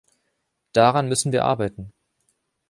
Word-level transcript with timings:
Daran 0.73 1.09
müssen 1.09 1.31
wir 1.31 1.45
arbeiten! 1.45 1.93